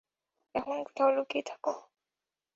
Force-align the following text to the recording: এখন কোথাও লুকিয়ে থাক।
এখন 0.55 0.77
কোথাও 0.83 1.09
লুকিয়ে 1.15 1.43
থাক। 1.43 1.63